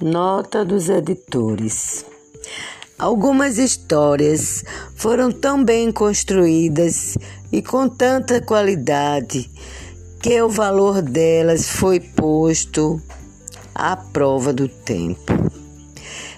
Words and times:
Nota 0.00 0.64
dos 0.64 0.88
editores. 0.88 2.06
Algumas 2.96 3.58
histórias 3.58 4.62
foram 4.94 5.32
tão 5.32 5.64
bem 5.64 5.90
construídas 5.90 7.18
e 7.50 7.60
com 7.60 7.88
tanta 7.88 8.40
qualidade 8.40 9.50
que 10.22 10.40
o 10.40 10.48
valor 10.48 11.02
delas 11.02 11.68
foi 11.68 11.98
posto 11.98 13.02
à 13.74 13.96
prova 13.96 14.52
do 14.52 14.68
tempo. 14.68 15.32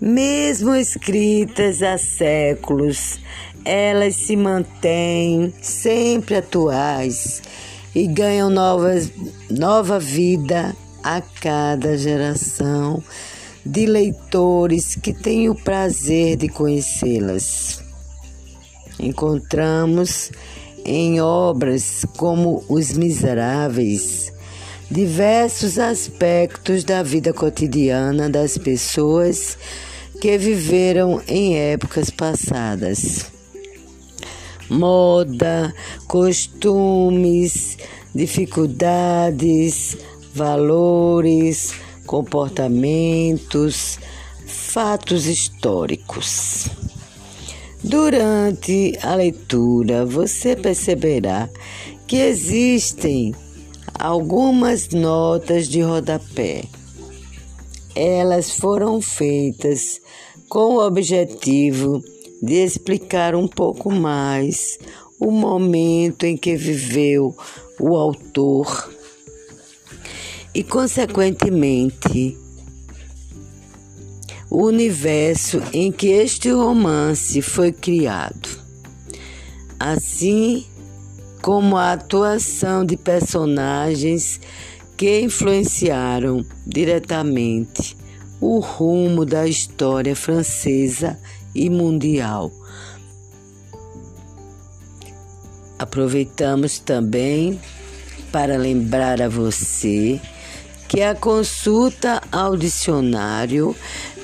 Mesmo 0.00 0.74
escritas 0.74 1.82
há 1.82 1.98
séculos, 1.98 3.20
elas 3.66 4.16
se 4.16 4.34
mantêm 4.34 5.52
sempre 5.60 6.36
atuais 6.36 7.42
e 7.94 8.06
ganham 8.06 8.48
novas, 8.48 9.12
nova 9.50 9.98
vida 9.98 10.74
a 11.02 11.20
cada 11.20 11.98
geração 11.98 13.02
de 13.64 13.86
leitores 13.86 14.96
que 14.96 15.12
têm 15.12 15.48
o 15.48 15.54
prazer 15.54 16.36
de 16.36 16.48
conhecê-las. 16.48 17.82
Encontramos 18.98 20.30
em 20.84 21.20
obras 21.20 22.04
como 22.16 22.64
Os 22.68 22.92
Miseráveis 22.92 24.32
diversos 24.92 25.78
aspectos 25.78 26.84
da 26.84 27.02
vida 27.02 27.32
cotidiana 27.32 28.28
das 28.28 28.58
pessoas 28.58 29.56
que 30.20 30.36
viveram 30.36 31.22
em 31.26 31.58
épocas 31.58 32.10
passadas. 32.10 33.32
Moda, 34.68 35.74
costumes, 36.06 37.78
dificuldades, 38.14 39.96
valores, 40.34 41.72
comportamentos, 42.12 43.98
fatos 44.44 45.24
históricos. 45.24 46.68
Durante 47.82 48.98
a 49.00 49.14
leitura, 49.14 50.04
você 50.04 50.54
perceberá 50.54 51.48
que 52.06 52.16
existem 52.16 53.34
algumas 53.98 54.90
notas 54.90 55.68
de 55.68 55.80
rodapé. 55.80 56.64
Elas 57.94 58.50
foram 58.50 59.00
feitas 59.00 59.98
com 60.50 60.74
o 60.74 60.86
objetivo 60.86 62.04
de 62.42 62.62
explicar 62.62 63.34
um 63.34 63.48
pouco 63.48 63.90
mais 63.90 64.78
o 65.18 65.30
momento 65.30 66.24
em 66.26 66.36
que 66.36 66.56
viveu 66.56 67.34
o 67.80 67.96
autor 67.96 69.01
e, 70.54 70.62
consequentemente, 70.62 72.36
o 74.50 74.66
universo 74.66 75.62
em 75.72 75.90
que 75.90 76.08
este 76.08 76.50
romance 76.50 77.40
foi 77.40 77.72
criado, 77.72 78.48
assim 79.80 80.66
como 81.40 81.76
a 81.76 81.92
atuação 81.92 82.84
de 82.84 82.96
personagens 82.96 84.40
que 84.96 85.22
influenciaram 85.22 86.44
diretamente 86.66 87.96
o 88.40 88.58
rumo 88.58 89.24
da 89.24 89.46
história 89.46 90.14
francesa 90.14 91.18
e 91.54 91.70
mundial. 91.70 92.52
Aproveitamos 95.78 96.78
também 96.78 97.60
para 98.30 98.56
lembrar 98.56 99.20
a 99.20 99.28
você 99.28 100.20
que 100.92 101.00
a 101.00 101.14
consulta 101.14 102.20
ao 102.30 102.54
dicionário 102.54 103.74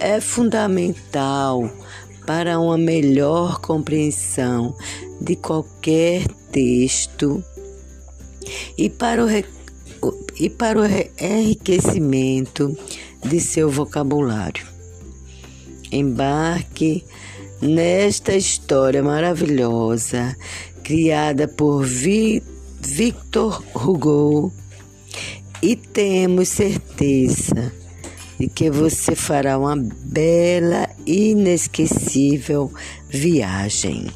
é 0.00 0.20
fundamental 0.20 1.70
para 2.26 2.58
uma 2.58 2.76
melhor 2.76 3.60
compreensão 3.60 4.74
de 5.20 5.36
qualquer 5.36 6.26
texto 6.50 7.40
e 8.76 8.90
para 8.90 9.24
o, 9.24 9.28
e 10.40 10.50
para 10.50 10.80
o 10.80 10.84
enriquecimento 11.20 12.76
de 13.24 13.38
seu 13.40 13.70
vocabulário. 13.70 14.66
Embarque 15.92 17.04
nesta 17.62 18.34
história 18.34 19.04
maravilhosa 19.04 20.36
criada 20.82 21.46
por 21.46 21.84
Victor 21.84 23.62
Hugo 23.72 24.52
e 25.62 25.76
temos 25.76 26.48
certeza 26.48 27.72
de 28.38 28.48
que 28.48 28.70
você 28.70 29.14
fará 29.14 29.58
uma 29.58 29.76
bela 29.76 30.88
inesquecível 31.06 32.70
viagem. 33.08 34.06